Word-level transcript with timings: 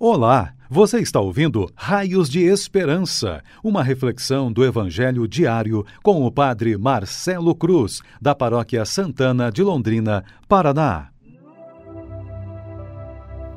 Olá, 0.00 0.54
você 0.70 1.00
está 1.00 1.18
ouvindo 1.18 1.68
Raios 1.74 2.30
de 2.30 2.44
Esperança, 2.44 3.42
uma 3.64 3.82
reflexão 3.82 4.52
do 4.52 4.64
Evangelho 4.64 5.26
diário 5.26 5.84
com 6.04 6.24
o 6.24 6.30
Padre 6.30 6.78
Marcelo 6.78 7.52
Cruz, 7.52 8.00
da 8.22 8.32
Paróquia 8.32 8.84
Santana 8.84 9.50
de 9.50 9.60
Londrina, 9.60 10.22
Paraná. 10.48 11.08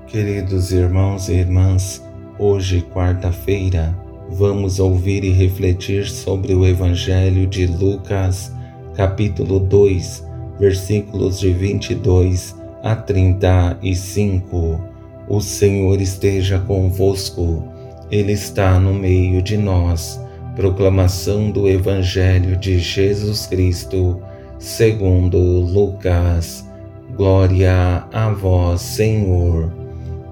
Queridos 0.08 0.72
irmãos 0.72 1.30
e 1.30 1.34
irmãs, 1.34 2.04
hoje, 2.40 2.82
quarta-feira, 2.92 3.96
vamos 4.32 4.80
ouvir 4.80 5.24
e 5.24 5.30
refletir 5.30 6.10
sobre 6.10 6.56
o 6.56 6.66
Evangelho 6.66 7.46
de 7.46 7.68
Lucas, 7.68 8.52
capítulo 8.96 9.60
2, 9.60 10.28
versículos 10.60 11.40
de 11.40 11.54
22 11.54 12.56
a 12.82 12.96
35 12.96 14.91
o 15.32 15.40
Senhor 15.40 16.02
esteja 16.02 16.60
convosco, 16.60 17.64
Ele 18.12 18.34
está 18.34 18.78
no 18.78 18.94
meio 18.94 19.42
de 19.42 19.56
nós. 19.56 20.20
Proclamação 20.58 21.50
do 21.50 21.70
Evangelho 21.70 22.58
de 22.58 22.80
Jesus 22.80 23.46
Cristo, 23.46 24.22
segundo 24.60 25.38
Lucas. 25.38 26.68
Glória 27.16 28.04
a 28.12 28.30
vós, 28.30 28.82
Senhor. 28.82 29.72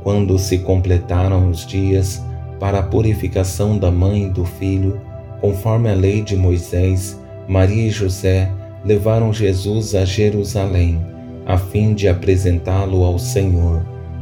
Quando 0.04 0.38
se 0.38 0.58
completaram 0.58 1.50
os 1.50 1.66
dias 1.66 2.22
para 2.60 2.80
a 2.80 2.84
purificação 2.84 3.78
da 3.78 3.90
mãe 3.90 4.26
e 4.26 4.30
do 4.30 4.44
filho, 4.44 5.00
conforme 5.40 5.90
a 5.90 5.96
lei 5.96 6.22
de 6.22 6.36
Moisés, 6.36 7.18
Maria 7.48 7.88
e 7.88 7.90
José 7.90 8.52
levaram 8.84 9.32
Jesus 9.32 9.96
a 9.96 10.04
Jerusalém, 10.04 11.00
a 11.46 11.58
fim 11.58 11.94
de 11.94 12.10
apresentá-lo 12.10 13.06
ao 13.06 13.18
Senhor 13.18 13.82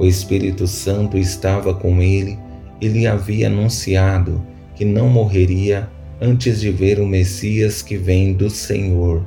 O 0.00 0.06
Espírito 0.06 0.66
Santo 0.66 1.18
estava 1.18 1.74
com 1.74 2.00
ele 2.00 2.38
e 2.80 2.88
lhe 2.88 3.06
havia 3.06 3.48
anunciado 3.48 4.42
que 4.74 4.82
não 4.82 5.10
morreria 5.10 5.90
antes 6.18 6.58
de 6.58 6.70
ver 6.70 6.98
o 6.98 7.06
Messias 7.06 7.82
que 7.82 7.98
vem 7.98 8.32
do 8.32 8.48
Senhor. 8.48 9.22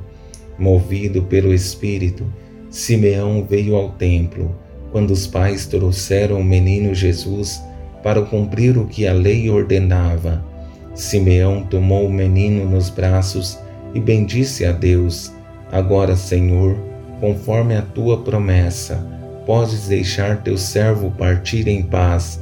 Movido 0.58 1.22
pelo 1.22 1.54
Espírito, 1.54 2.26
Simeão 2.70 3.46
veio 3.48 3.76
ao 3.76 3.92
templo 3.92 4.52
quando 4.90 5.12
os 5.12 5.28
pais 5.28 5.64
trouxeram 5.64 6.40
o 6.40 6.44
menino 6.44 6.92
Jesus 6.92 7.62
para 8.02 8.22
cumprir 8.22 8.76
o 8.76 8.84
que 8.84 9.06
a 9.06 9.12
lei 9.12 9.48
ordenava. 9.48 10.44
Simeão 10.92 11.62
tomou 11.62 12.04
o 12.04 12.12
menino 12.12 12.68
nos 12.68 12.90
braços 12.90 13.56
e 13.94 14.00
bendisse 14.00 14.64
a 14.64 14.72
Deus. 14.72 15.32
Agora, 15.70 16.16
Senhor, 16.16 16.76
conforme 17.20 17.76
a 17.76 17.82
tua 17.82 18.24
promessa, 18.24 19.23
podes 19.46 19.88
deixar 19.88 20.42
teu 20.42 20.56
servo 20.56 21.10
partir 21.10 21.68
em 21.68 21.82
paz, 21.82 22.40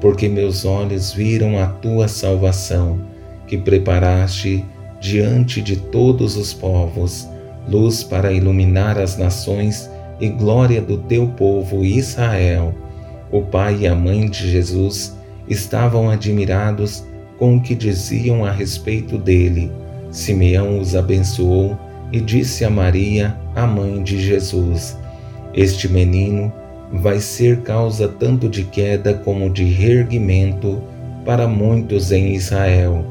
porque 0.00 0.28
meus 0.28 0.64
olhos 0.64 1.12
viram 1.12 1.58
a 1.58 1.66
tua 1.66 2.08
salvação, 2.08 3.00
que 3.46 3.56
preparaste 3.56 4.64
diante 5.00 5.60
de 5.60 5.76
todos 5.76 6.36
os 6.36 6.52
povos, 6.52 7.28
luz 7.68 8.02
para 8.02 8.32
iluminar 8.32 8.98
as 8.98 9.16
nações 9.16 9.90
e 10.20 10.28
glória 10.28 10.80
do 10.80 10.98
teu 10.98 11.28
povo 11.28 11.84
Israel. 11.84 12.74
O 13.30 13.42
pai 13.42 13.78
e 13.80 13.86
a 13.86 13.94
mãe 13.94 14.28
de 14.28 14.50
Jesus 14.50 15.16
estavam 15.48 16.10
admirados 16.10 17.04
com 17.38 17.56
o 17.56 17.60
que 17.60 17.74
diziam 17.74 18.44
a 18.44 18.52
respeito 18.52 19.18
dele. 19.18 19.72
Simeão 20.10 20.78
os 20.78 20.94
abençoou 20.94 21.76
e 22.12 22.20
disse 22.20 22.64
a 22.64 22.70
Maria, 22.70 23.36
a 23.56 23.66
mãe 23.66 24.02
de 24.02 24.20
Jesus: 24.20 24.96
este 25.54 25.88
menino 25.88 26.52
vai 26.92 27.20
ser 27.20 27.62
causa 27.62 28.08
tanto 28.08 28.48
de 28.48 28.64
queda 28.64 29.14
como 29.14 29.50
de 29.50 29.64
reerguimento 29.64 30.82
para 31.24 31.46
muitos 31.46 32.12
em 32.12 32.34
Israel. 32.34 33.04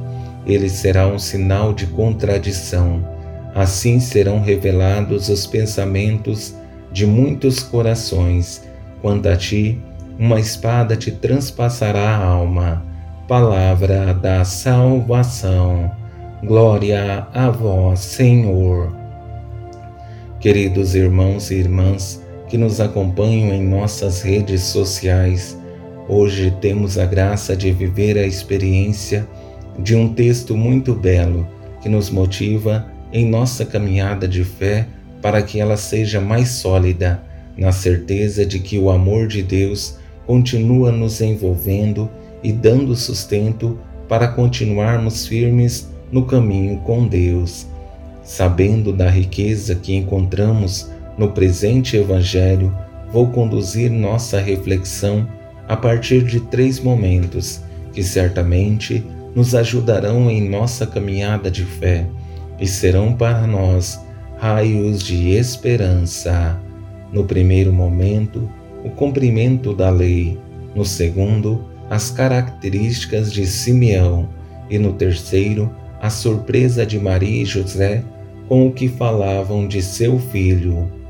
Ele 0.46 0.70
será 0.70 1.08
um 1.08 1.20
sinal 1.20 1.74
de 1.74 1.88
contradição. 1.88 3.06
Assim 3.54 4.00
serão 4.00 4.42
revelados 4.42 5.30
os 5.30 5.46
pensamentos 5.46 6.56
de 6.92 7.06
muitos 7.06 7.62
corações. 7.62 8.64
Quanto 9.02 9.30
a 9.30 9.36
ti, 9.36 9.80
uma 10.18 10.40
espada 10.40 10.96
te 10.96 11.12
transpassará 11.12 12.16
a 12.16 12.24
alma. 12.24 12.84
Palavra 13.28 14.14
da 14.14 14.44
salvação. 14.44 15.92
Glória 16.44 17.28
a 17.34 17.50
vós, 17.50 18.00
Senhor. 18.00 18.92
Queridos 20.40 20.96
irmãos 20.96 21.52
e 21.52 21.56
irmãs, 21.56 22.21
que 22.52 22.58
nos 22.58 22.82
acompanham 22.82 23.56
em 23.56 23.66
nossas 23.66 24.22
redes 24.22 24.64
sociais. 24.64 25.58
Hoje 26.10 26.54
temos 26.60 26.98
a 26.98 27.06
graça 27.06 27.56
de 27.56 27.72
viver 27.72 28.18
a 28.18 28.28
experiência 28.28 29.26
de 29.80 29.96
um 29.96 30.14
texto 30.14 30.54
muito 30.58 30.94
belo 30.94 31.48
que 31.82 31.88
nos 31.88 32.10
motiva 32.10 32.92
em 33.14 33.26
nossa 33.26 33.66
caminhada 33.66 34.28
de 34.28 34.44
fé 34.44 34.86
para 35.22 35.42
que 35.42 35.62
ela 35.62 35.78
seja 35.78 36.20
mais 36.20 36.50
sólida, 36.50 37.24
na 37.56 37.72
certeza 37.72 38.46
de 38.46 38.60
que 38.60 38.78
o 38.78 38.90
amor 38.92 39.30
de 39.30 39.42
Deus 39.42 39.98
continua 40.28 40.92
nos 40.92 41.22
envolvendo 41.22 42.10
e 42.44 42.52
dando 42.52 42.98
sustento 42.98 43.80
para 44.10 44.28
continuarmos 44.28 45.26
firmes 45.26 45.90
no 46.12 46.26
caminho 46.26 46.80
com 46.80 47.08
Deus. 47.08 47.66
Sabendo 48.26 48.92
da 48.92 49.10
riqueza 49.10 49.74
que 49.74 49.96
encontramos 49.96 50.91
no 51.18 51.32
presente 51.32 51.98
Evangelho, 51.98 52.76
vou 53.12 53.30
conduzir 53.30 53.92
nossa 53.92 54.40
reflexão 54.40 55.28
a 55.68 55.76
partir 55.76 56.24
de 56.24 56.40
três 56.40 56.80
momentos 56.80 57.62
que 57.94 58.04
certamente 58.04 59.06
nos 59.36 59.56
ajudarão 59.56 60.30
em 60.30 60.48
nossa 60.50 60.86
caminhada 60.86 61.50
de 61.50 61.64
fé 61.64 62.06
e 62.60 62.68
serão 62.68 63.14
para 63.14 63.48
nós 63.48 64.00
raios 64.38 65.02
de 65.04 65.30
esperança. 65.30 66.60
No 67.12 67.26
primeiro 67.26 67.72
momento, 67.72 68.50
o 68.84 68.90
cumprimento 68.90 69.74
da 69.74 69.90
lei, 69.90 70.40
no 70.76 70.86
segundo, 70.86 71.66
as 71.90 72.10
características 72.10 73.32
de 73.32 73.46
Simeão 73.46 74.30
e 74.70 74.80
no 74.80 74.94
terceiro, 74.94 75.70
a 76.02 76.10
surpresa 76.10 76.86
de 76.86 76.98
Maria 76.98 77.44
e 77.44 77.46
José 77.46 78.04
com 78.48 78.68
o 78.68 78.72
que 78.72 78.88
falavam 78.88 79.68
de 79.68 79.82
seu 79.82 80.18
filho. 80.18 81.01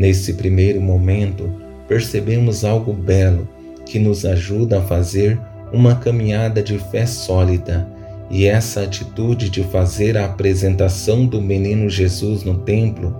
Nesse 0.00 0.32
primeiro 0.32 0.80
momento, 0.80 1.52
percebemos 1.86 2.64
algo 2.64 2.90
belo 2.90 3.46
que 3.84 3.98
nos 3.98 4.24
ajuda 4.24 4.78
a 4.78 4.82
fazer 4.82 5.38
uma 5.74 5.94
caminhada 5.94 6.62
de 6.62 6.78
fé 6.78 7.04
sólida, 7.04 7.86
e 8.30 8.46
essa 8.46 8.80
atitude 8.80 9.50
de 9.50 9.62
fazer 9.62 10.16
a 10.16 10.24
apresentação 10.24 11.26
do 11.26 11.42
menino 11.42 11.90
Jesus 11.90 12.44
no 12.44 12.60
templo 12.60 13.14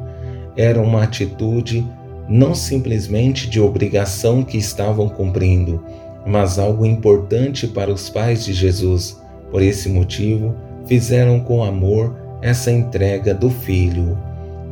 era 0.57 0.81
uma 0.81 1.03
atitude 1.03 1.87
não 2.27 2.55
simplesmente 2.55 3.51
de 3.51 3.61
obrigação 3.61 4.43
que 4.43 4.57
estavam 4.57 5.07
cumprindo, 5.07 5.85
mas 6.25 6.59
algo 6.59 6.87
importante 6.87 7.69
para 7.69 7.93
os 7.93 8.09
pais 8.09 8.43
de 8.43 8.55
Jesus. 8.55 9.21
Por 9.51 9.61
esse 9.61 9.91
motivo, 9.91 10.57
fizeram 10.87 11.41
com 11.41 11.63
amor 11.63 12.17
essa 12.41 12.73
entrega 12.73 13.35
do 13.35 13.51
filho. 13.51 14.17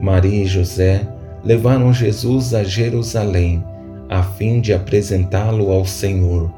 Maria 0.00 0.44
e 0.44 0.46
José 0.46 1.06
levaram 1.44 1.92
Jesus 1.92 2.54
a 2.54 2.64
Jerusalém, 2.64 3.62
a 4.08 4.22
fim 4.22 4.60
de 4.60 4.72
apresentá-lo 4.72 5.70
ao 5.70 5.84
Senhor, 5.84 6.50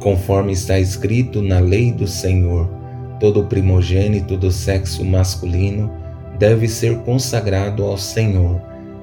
conforme 0.00 0.52
está 0.52 0.78
escrito 0.78 1.40
na 1.40 1.58
lei 1.58 1.92
do 1.92 2.06
Senhor. 2.06 2.68
Todo 3.20 3.44
primogênito 3.44 4.36
do 4.36 4.50
sexo 4.50 5.04
masculino 5.04 5.90
deve 6.38 6.68
ser 6.68 6.98
consagrado 6.98 7.84
ao 7.84 7.96
Senhor. 7.96 8.60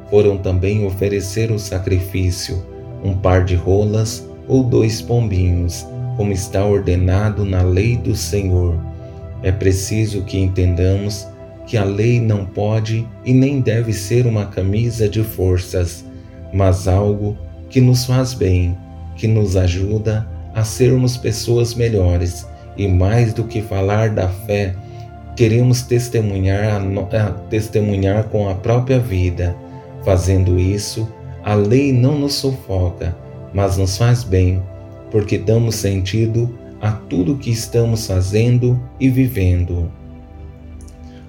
Foram 0.09 0.37
também 0.37 0.85
oferecer 0.85 1.51
o 1.51 1.57
sacrifício, 1.57 2.63
um 3.03 3.15
par 3.15 3.45
de 3.45 3.55
rolas 3.55 4.27
ou 4.47 4.63
dois 4.63 5.01
pombinhos, 5.01 5.87
como 6.17 6.33
está 6.33 6.65
ordenado 6.65 7.45
na 7.45 7.61
lei 7.61 7.95
do 7.95 8.15
Senhor. 8.15 8.75
É 9.41 9.51
preciso 9.51 10.21
que 10.23 10.37
entendamos 10.37 11.27
que 11.71 11.77
a 11.77 11.85
lei 11.85 12.19
não 12.19 12.45
pode 12.45 13.07
e 13.23 13.33
nem 13.33 13.61
deve 13.61 13.93
ser 13.93 14.27
uma 14.27 14.45
camisa 14.45 15.07
de 15.07 15.23
forças, 15.23 16.03
mas 16.51 16.85
algo 16.85 17.37
que 17.69 17.79
nos 17.79 18.05
faz 18.05 18.33
bem, 18.33 18.77
que 19.15 19.25
nos 19.25 19.55
ajuda 19.55 20.27
a 20.53 20.65
sermos 20.65 21.15
pessoas 21.15 21.73
melhores 21.73 22.45
e 22.75 22.89
mais 22.89 23.33
do 23.33 23.45
que 23.45 23.61
falar 23.61 24.09
da 24.09 24.27
fé, 24.27 24.75
queremos 25.33 25.81
testemunhar, 25.83 26.81
testemunhar 27.49 28.25
com 28.25 28.49
a 28.49 28.55
própria 28.55 28.99
vida. 28.99 29.55
Fazendo 30.03 30.59
isso, 30.59 31.07
a 31.41 31.53
lei 31.53 31.93
não 31.93 32.19
nos 32.19 32.33
sufoca, 32.33 33.15
mas 33.53 33.77
nos 33.77 33.97
faz 33.97 34.25
bem, 34.25 34.61
porque 35.09 35.37
damos 35.37 35.75
sentido 35.75 36.53
a 36.81 36.91
tudo 36.91 37.37
que 37.37 37.49
estamos 37.49 38.07
fazendo 38.07 38.77
e 38.99 39.09
vivendo. 39.09 40.00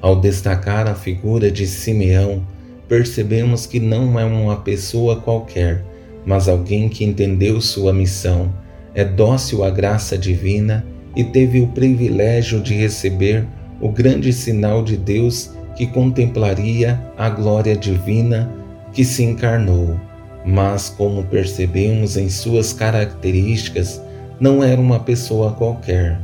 Ao 0.02 0.16
destacar 0.16 0.88
a 0.88 0.96
figura 0.96 1.49
de 1.49 1.64
Simeão, 1.64 2.43
percebemos 2.88 3.66
que 3.66 3.78
não 3.78 4.19
é 4.19 4.25
uma 4.25 4.56
pessoa 4.56 5.20
qualquer, 5.20 5.84
mas 6.26 6.49
alguém 6.49 6.88
que 6.88 7.04
entendeu 7.04 7.60
sua 7.60 7.93
missão, 7.93 8.52
é 8.96 9.04
dócil 9.04 9.62
à 9.62 9.70
graça 9.70 10.19
divina 10.19 10.84
e 11.14 11.22
teve 11.22 11.60
o 11.60 11.69
privilégio 11.69 12.60
de 12.60 12.75
receber 12.75 13.46
o 13.81 13.88
grande 13.88 14.32
sinal 14.32 14.82
de 14.82 14.96
Deus 14.96 15.50
que 15.76 15.87
contemplaria 15.87 17.00
a 17.16 17.31
glória 17.31 17.76
divina 17.76 18.52
que 18.93 19.04
se 19.04 19.22
encarnou. 19.22 19.99
Mas, 20.44 20.88
como 20.88 21.22
percebemos 21.22 22.16
em 22.16 22.28
suas 22.28 22.72
características, 22.72 24.02
não 24.40 24.64
era 24.64 24.81
uma 24.81 24.99
pessoa 24.99 25.52
qualquer. 25.52 26.20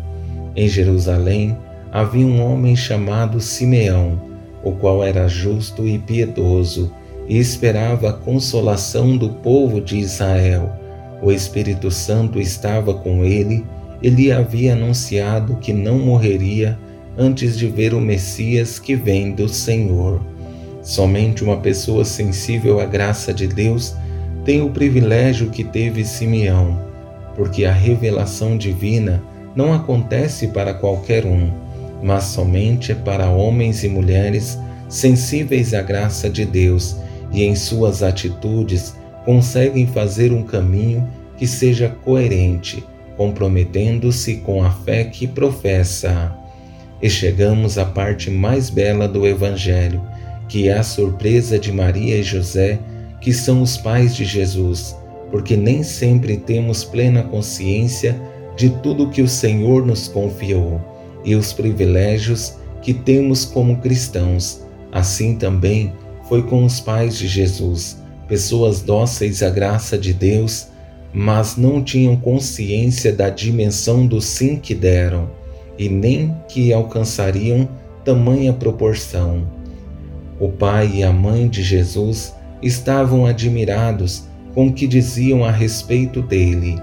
Em 0.56 0.66
Jerusalém 0.66 1.56
havia 1.92 2.26
um 2.26 2.42
homem 2.42 2.74
chamado 2.76 3.40
Simeão, 3.40 4.20
o 4.62 4.72
qual 4.72 5.02
era 5.02 5.28
justo 5.28 5.86
e 5.86 5.98
piedoso 5.98 6.92
e 7.28 7.38
esperava 7.38 8.10
a 8.10 8.12
consolação 8.12 9.16
do 9.16 9.30
povo 9.30 9.80
de 9.80 9.98
Israel. 9.98 10.72
O 11.22 11.30
Espírito 11.30 11.90
Santo 11.90 12.40
estava 12.40 12.94
com 12.94 13.24
ele 13.24 13.64
ele 14.02 14.30
havia 14.30 14.74
anunciado 14.74 15.56
que 15.56 15.72
não 15.72 15.98
morreria 15.98 16.78
antes 17.16 17.58
de 17.58 17.66
ver 17.66 17.92
o 17.94 18.00
Messias 18.00 18.78
que 18.78 18.94
vem 18.94 19.32
do 19.32 19.48
Senhor. 19.48 20.20
Somente 20.82 21.42
uma 21.42 21.56
pessoa 21.56 22.04
sensível 22.04 22.80
à 22.80 22.84
graça 22.84 23.34
de 23.34 23.48
Deus 23.48 23.94
tem 24.44 24.62
o 24.62 24.70
privilégio 24.70 25.50
que 25.50 25.64
teve 25.64 26.04
Simeão, 26.04 26.80
porque 27.34 27.64
a 27.64 27.72
revelação 27.72 28.56
divina 28.56 29.22
não 29.54 29.72
acontece 29.72 30.48
para 30.48 30.72
qualquer 30.72 31.26
um, 31.26 31.50
mas 32.02 32.24
somente 32.24 32.94
para 32.94 33.30
homens 33.30 33.84
e 33.84 33.88
mulheres 33.88 34.58
sensíveis 34.88 35.74
à 35.74 35.82
graça 35.82 36.30
de 36.30 36.44
Deus 36.44 36.96
e 37.32 37.44
em 37.44 37.54
suas 37.54 38.02
atitudes 38.02 38.94
conseguem 39.24 39.86
fazer 39.86 40.32
um 40.32 40.42
caminho 40.42 41.08
que 41.36 41.46
seja 41.46 41.88
coerente 42.04 42.84
comprometendo-se 43.18 44.36
com 44.36 44.62
a 44.62 44.70
fé 44.70 45.02
que 45.02 45.26
professa. 45.26 46.32
E 47.02 47.10
chegamos 47.10 47.76
à 47.76 47.84
parte 47.84 48.30
mais 48.30 48.70
bela 48.70 49.08
do 49.08 49.26
Evangelho, 49.26 50.00
que 50.48 50.68
é 50.68 50.78
a 50.78 50.84
surpresa 50.84 51.58
de 51.58 51.72
Maria 51.72 52.16
e 52.16 52.22
José, 52.22 52.78
que 53.20 53.32
são 53.32 53.60
os 53.60 53.76
pais 53.76 54.14
de 54.14 54.24
Jesus, 54.24 54.96
porque 55.32 55.56
nem 55.56 55.82
sempre 55.82 56.36
temos 56.36 56.84
plena 56.84 57.24
consciência 57.24 58.16
de 58.56 58.70
tudo 58.70 59.10
que 59.10 59.20
o 59.20 59.28
Senhor 59.28 59.84
nos 59.84 60.06
confiou 60.06 60.80
e 61.28 61.34
os 61.34 61.52
privilégios 61.52 62.54
que 62.80 62.94
temos 62.94 63.44
como 63.44 63.78
cristãos. 63.78 64.62
Assim 64.90 65.36
também 65.36 65.92
foi 66.28 66.42
com 66.42 66.64
os 66.64 66.80
pais 66.80 67.16
de 67.18 67.28
Jesus, 67.28 67.98
pessoas 68.26 68.80
dóceis 68.80 69.42
à 69.42 69.50
graça 69.50 69.98
de 69.98 70.12
Deus 70.12 70.68
mas 71.12 71.56
não 71.56 71.82
tinham 71.82 72.16
consciência 72.16 73.12
da 73.12 73.30
dimensão 73.30 74.06
do 74.06 74.20
sim 74.20 74.56
que 74.56 74.74
deram 74.74 75.30
e 75.78 75.88
nem 75.88 76.34
que 76.48 76.72
alcançariam 76.72 77.68
tamanha 78.04 78.52
proporção. 78.52 79.46
O 80.38 80.48
pai 80.48 80.90
e 80.94 81.02
a 81.02 81.12
mãe 81.12 81.48
de 81.48 81.62
Jesus 81.62 82.34
estavam 82.62 83.26
admirados 83.26 84.24
com 84.54 84.68
o 84.68 84.72
que 84.72 84.86
diziam 84.86 85.44
a 85.44 85.50
respeito 85.50 86.20
dele. 86.20 86.80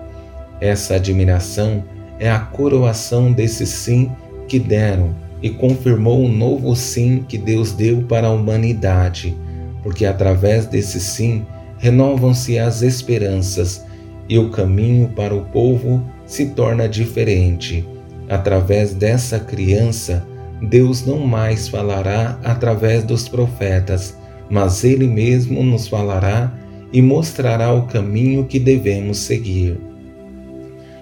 Essa 0.60 0.96
admiração 0.96 1.84
é 2.20 2.30
a 2.30 2.40
coroação 2.40 3.32
desse 3.32 3.66
sim 3.66 4.12
que 4.48 4.60
deram 4.60 5.16
e 5.42 5.50
confirmou 5.50 6.24
o 6.24 6.30
novo 6.30 6.76
sim 6.76 7.24
que 7.28 7.38
Deus 7.38 7.72
deu 7.72 8.02
para 8.04 8.28
a 8.28 8.32
humanidade, 8.32 9.38
porque 9.84 10.06
através 10.06 10.66
desse 10.66 11.00
sim 11.00 11.46
renovam-se 11.78 12.58
as 12.58 12.82
esperanças 12.82 13.86
e 14.28 14.40
o 14.40 14.50
caminho 14.50 15.10
para 15.10 15.36
o 15.36 15.46
povo 15.46 16.04
se 16.26 16.48
torna 16.48 16.90
diferente. 16.90 17.88
Através 18.28 18.94
dessa 18.94 19.40
criança, 19.40 20.26
Deus 20.62 21.06
não 21.06 21.20
mais 21.20 21.68
falará 21.68 22.40
através 22.44 23.04
dos 23.04 23.30
profetas, 23.30 24.18
mas 24.50 24.84
Ele 24.84 25.08
mesmo 25.08 25.62
nos 25.64 25.88
falará 25.88 26.52
e 26.92 27.02
mostrará 27.02 27.72
o 27.74 27.84
caminho 27.84 28.46
que 28.46 28.60
devemos 28.60 29.20
seguir. 29.20 29.80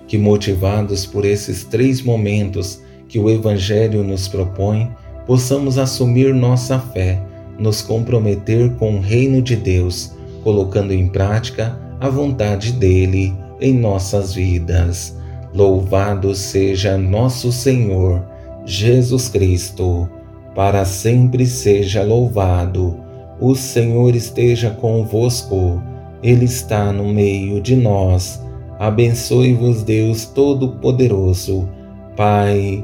Que, 0.07 0.17
motivados 0.17 1.05
por 1.05 1.23
esses 1.23 1.63
três 1.63 2.01
momentos 2.01 2.82
que 3.13 3.19
o 3.19 3.29
Evangelho 3.29 4.03
nos 4.03 4.27
propõe, 4.27 4.89
possamos 5.27 5.77
assumir 5.77 6.33
nossa 6.33 6.79
fé, 6.79 7.21
nos 7.59 7.79
comprometer 7.79 8.71
com 8.77 8.95
o 8.95 8.99
reino 8.99 9.39
de 9.39 9.55
Deus, 9.55 10.15
colocando 10.43 10.91
em 10.91 11.07
prática 11.07 11.77
a 11.99 12.09
vontade 12.09 12.71
dele 12.71 13.31
em 13.61 13.71
nossas 13.71 14.33
vidas. 14.33 15.15
Louvado 15.53 16.33
seja 16.33 16.97
nosso 16.97 17.51
Senhor 17.51 18.25
Jesus 18.65 19.29
Cristo, 19.29 20.09
para 20.55 20.83
sempre 20.83 21.45
seja 21.45 22.01
louvado. 22.01 22.97
O 23.39 23.53
Senhor 23.53 24.15
esteja 24.15 24.71
convosco, 24.71 25.79
Ele 26.23 26.45
está 26.45 26.91
no 26.91 27.07
meio 27.13 27.61
de 27.61 27.75
nós. 27.75 28.41
Abençoe-vos, 28.79 29.83
Deus 29.83 30.25
Todo-Poderoso, 30.25 31.69
Pai, 32.17 32.83